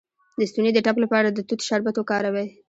د 0.37 0.41
ستوني 0.49 0.71
د 0.73 0.79
ټپ 0.85 0.97
لپاره 1.03 1.27
د 1.31 1.39
توت 1.47 1.61
شربت 1.67 1.95
وکاروئ 1.97 2.47